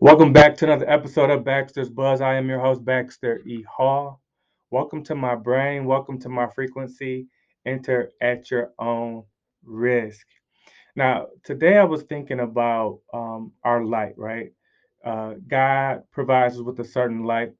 Welcome 0.00 0.32
back 0.32 0.56
to 0.56 0.64
another 0.64 0.88
episode 0.88 1.30
of 1.30 1.44
Baxter's 1.44 1.90
Buzz. 1.90 2.20
I 2.20 2.34
am 2.34 2.48
your 2.48 2.60
host, 2.60 2.84
Baxter 2.84 3.40
E. 3.46 3.62
Hall. 3.62 4.20
Welcome 4.70 5.02
to 5.04 5.14
my 5.14 5.34
brain. 5.34 5.84
Welcome 5.84 6.18
to 6.20 6.28
my 6.28 6.48
frequency. 6.48 7.26
Enter 7.66 8.10
at 8.20 8.50
your 8.50 8.72
own 8.78 9.24
risk. 9.64 10.26
Now, 10.96 11.26
today 11.44 11.78
I 11.78 11.84
was 11.84 12.02
thinking 12.02 12.40
about 12.40 13.00
um, 13.12 13.52
our 13.64 13.84
light, 13.84 14.14
right? 14.16 14.52
Uh, 15.04 15.34
God 15.46 16.02
provides 16.12 16.56
us 16.56 16.62
with 16.62 16.80
a 16.80 16.84
certain 16.84 17.24
light, 17.24 17.52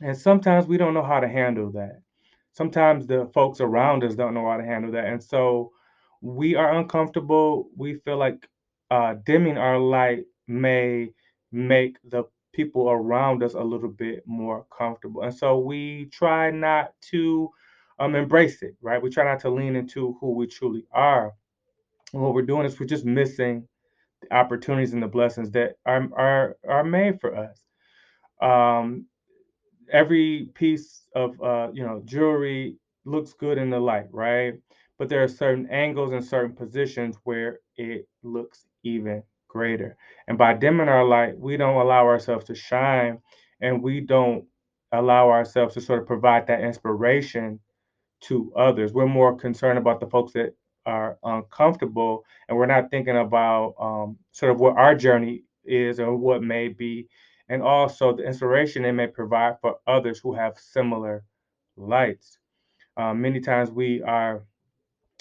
and 0.00 0.16
sometimes 0.16 0.66
we 0.66 0.76
don't 0.76 0.94
know 0.94 1.02
how 1.02 1.20
to 1.20 1.28
handle 1.28 1.70
that. 1.72 2.00
Sometimes 2.52 3.06
the 3.06 3.30
folks 3.32 3.60
around 3.60 4.04
us 4.04 4.14
don't 4.14 4.34
know 4.34 4.48
how 4.50 4.56
to 4.56 4.64
handle 4.64 4.90
that. 4.92 5.06
And 5.06 5.22
so 5.22 5.70
we 6.20 6.56
are 6.56 6.78
uncomfortable. 6.78 7.68
We 7.76 7.94
feel 7.94 8.16
like 8.16 8.48
uh, 8.90 9.14
dimming 9.24 9.58
our 9.58 9.78
light 9.78 10.24
may 10.46 11.10
make 11.52 11.96
the 12.10 12.24
people 12.52 12.90
around 12.90 13.42
us 13.42 13.54
a 13.54 13.62
little 13.62 13.88
bit 13.90 14.22
more 14.26 14.66
comfortable. 14.76 15.22
And 15.22 15.34
so 15.34 15.58
we 15.58 16.06
try 16.06 16.50
not 16.50 16.92
to 17.10 17.50
um, 17.98 18.14
embrace 18.14 18.62
it, 18.62 18.76
right? 18.80 19.02
We 19.02 19.10
try 19.10 19.24
not 19.24 19.40
to 19.40 19.50
lean 19.50 19.76
into 19.76 20.16
who 20.20 20.32
we 20.32 20.46
truly 20.46 20.84
are. 20.92 21.32
And 22.12 22.22
what 22.22 22.34
we're 22.34 22.42
doing 22.42 22.66
is 22.66 22.78
we're 22.78 22.86
just 22.86 23.04
missing 23.04 23.66
the 24.22 24.34
opportunities 24.34 24.92
and 24.92 25.02
the 25.02 25.08
blessings 25.08 25.50
that 25.52 25.76
are 25.86 26.08
are, 26.16 26.56
are 26.68 26.84
made 26.84 27.20
for 27.20 27.36
us. 27.36 27.60
Um, 28.40 29.06
every 29.92 30.50
piece 30.54 31.06
of 31.14 31.40
uh, 31.42 31.68
you 31.72 31.84
know 31.84 32.02
jewelry 32.04 32.76
looks 33.04 33.32
good 33.32 33.58
in 33.58 33.70
the 33.70 33.80
light, 33.80 34.08
right? 34.12 34.54
But 34.98 35.08
there 35.08 35.22
are 35.22 35.28
certain 35.28 35.68
angles 35.70 36.12
and 36.12 36.24
certain 36.24 36.54
positions 36.56 37.16
where 37.24 37.60
it 37.76 38.08
looks 38.22 38.66
even 38.82 39.22
greater. 39.48 39.96
And 40.28 40.36
by 40.36 40.52
dimming 40.52 40.90
our 40.90 41.04
light, 41.04 41.38
we 41.38 41.56
don't 41.56 41.80
allow 41.80 42.06
ourselves 42.06 42.44
to 42.44 42.54
shine, 42.54 43.18
and 43.62 43.82
we 43.82 44.00
don't 44.00 44.44
allow 44.92 45.30
ourselves 45.30 45.72
to 45.74 45.80
sort 45.80 46.00
of 46.00 46.06
provide 46.06 46.46
that 46.46 46.60
inspiration 46.60 47.58
to 48.20 48.52
others. 48.54 48.92
We're 48.92 49.06
more 49.06 49.34
concerned 49.34 49.78
about 49.78 50.00
the 50.00 50.06
folks 50.06 50.34
that 50.34 50.54
are 50.84 51.16
uncomfortable, 51.24 52.26
and 52.48 52.58
we're 52.58 52.66
not 52.66 52.90
thinking 52.90 53.16
about 53.16 53.74
um, 53.80 54.18
sort 54.32 54.52
of 54.52 54.60
what 54.60 54.76
our 54.76 54.94
journey 54.94 55.44
is 55.64 55.98
or 55.98 56.14
what 56.14 56.42
may 56.42 56.68
be, 56.68 57.08
and 57.48 57.62
also 57.62 58.14
the 58.14 58.24
inspiration 58.24 58.84
it 58.84 58.92
may 58.92 59.06
provide 59.06 59.58
for 59.62 59.76
others 59.86 60.18
who 60.18 60.34
have 60.34 60.58
similar 60.58 61.24
lights. 61.78 62.38
Um, 62.98 63.22
many 63.22 63.40
times 63.40 63.70
we 63.70 64.02
are 64.02 64.42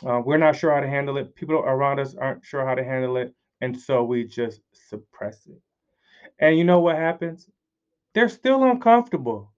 uh, 0.06 0.22
we're 0.24 0.38
not 0.38 0.56
sure 0.56 0.74
how 0.74 0.82
to 0.82 0.88
handle 0.88 1.18
it. 1.18 1.34
People 1.34 1.56
around 1.56 2.00
us 2.00 2.14
aren't 2.16 2.44
sure 2.44 2.66
how 2.66 2.76
to 2.76 2.84
handle 2.84 3.18
it, 3.18 3.34
and 3.62 3.80
so 3.80 4.04
we 4.04 4.24
just 4.24 4.62
suppress 4.72 5.46
it. 5.48 5.62
And 6.40 6.58
you 6.58 6.64
know 6.64 6.80
what 6.80 6.98
happens? 6.98 7.50
They're 8.14 8.30
still 8.30 8.64
uncomfortable. 8.64 9.52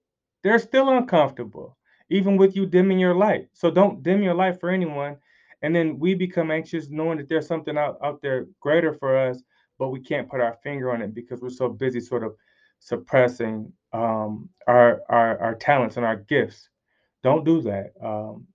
They're 0.44 0.60
still 0.60 0.90
uncomfortable, 0.90 1.78
even 2.10 2.38
with 2.38 2.56
you 2.56 2.66
dimming 2.66 3.00
your 3.00 3.16
light. 3.16 3.50
So 3.54 3.70
don't 3.70 4.04
dim 4.04 4.24
your 4.24 4.34
light 4.34 4.60
for 4.60 4.70
anyone. 4.70 5.18
And 5.62 5.76
then 5.76 6.00
we 6.00 6.14
become 6.14 6.52
anxious 6.52 6.90
knowing 6.90 7.18
that 7.18 7.28
there's 7.28 7.48
something 7.48 7.78
out, 7.78 7.98
out 8.04 8.22
there 8.22 8.48
greater 8.62 8.94
for 8.94 9.18
us, 9.18 9.42
but 9.78 9.90
we 9.90 10.00
can't 10.00 10.30
put 10.30 10.40
our 10.40 10.58
finger 10.64 10.92
on 10.92 11.02
it 11.02 11.14
because 11.14 11.42
we're 11.42 11.50
so 11.50 11.68
busy 11.68 12.00
sort 12.00 12.24
of 12.24 12.36
suppressing 12.80 13.72
um, 13.92 14.50
our, 14.68 15.02
our, 15.10 15.38
our 15.40 15.56
talents 15.56 15.98
and 15.98 16.06
our 16.06 16.16
gifts. 16.16 16.70
Don't 17.24 17.44
do 17.44 17.62
that. 17.64 17.92
Um, 18.02 18.48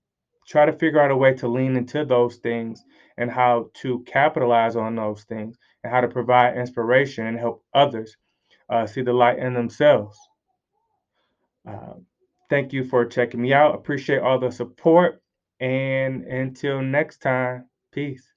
try 0.47 0.67
to 0.67 0.73
figure 0.73 1.01
out 1.01 1.11
a 1.11 1.17
way 1.17 1.35
to 1.35 1.49
lean 1.49 1.77
into 1.77 2.05
those 2.05 2.37
things 2.37 2.83
and 3.17 3.31
how 3.31 3.71
to 3.75 4.01
capitalize 4.07 4.77
on 4.77 4.97
those 4.97 5.25
things 5.25 5.57
and 5.83 5.93
how 5.93 6.01
to 6.01 6.09
provide 6.09 6.57
inspiration 6.57 7.27
and 7.27 7.39
help 7.39 7.65
others 7.75 8.17
uh, 8.69 8.87
see 8.87 9.03
the 9.03 9.13
light 9.13 9.39
in 9.39 9.55
themselves. 9.55 10.19
Uh, 11.69 11.95
thank 12.51 12.73
you 12.73 12.85
for 12.85 13.05
checking 13.07 13.41
me 13.41 13.53
out. 13.53 13.75
Appreciate 13.75 14.21
all 14.21 14.39
the 14.39 14.51
support. 14.51 15.23
And 15.61 16.25
until 16.25 16.83
next 16.83 17.19
time, 17.19 17.69
peace. 17.93 18.34